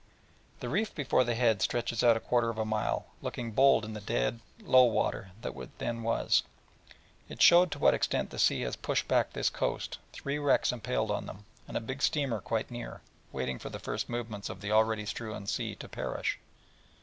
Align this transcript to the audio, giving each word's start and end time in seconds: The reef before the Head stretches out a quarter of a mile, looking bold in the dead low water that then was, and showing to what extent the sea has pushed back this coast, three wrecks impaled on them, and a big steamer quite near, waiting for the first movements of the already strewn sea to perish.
The 0.61 0.67
reef 0.69 0.95
before 0.95 1.23
the 1.23 1.35
Head 1.35 1.61
stretches 1.61 2.03
out 2.03 2.17
a 2.17 2.19
quarter 2.19 2.49
of 2.49 2.57
a 2.57 2.65
mile, 2.65 3.05
looking 3.21 3.51
bold 3.51 3.85
in 3.85 3.93
the 3.93 4.01
dead 4.01 4.39
low 4.63 4.83
water 4.85 5.29
that 5.43 5.53
then 5.77 6.01
was, 6.01 6.41
and 7.29 7.39
showing 7.39 7.69
to 7.69 7.77
what 7.77 7.93
extent 7.93 8.31
the 8.31 8.39
sea 8.39 8.61
has 8.61 8.75
pushed 8.75 9.07
back 9.07 9.33
this 9.33 9.51
coast, 9.51 9.99
three 10.11 10.39
wrecks 10.39 10.71
impaled 10.71 11.11
on 11.11 11.27
them, 11.27 11.45
and 11.67 11.77
a 11.77 11.79
big 11.79 12.01
steamer 12.01 12.41
quite 12.41 12.71
near, 12.71 13.01
waiting 13.31 13.59
for 13.59 13.69
the 13.69 13.77
first 13.77 14.09
movements 14.09 14.49
of 14.49 14.61
the 14.61 14.71
already 14.71 15.05
strewn 15.05 15.45
sea 15.45 15.75
to 15.75 15.87
perish. 15.87 16.39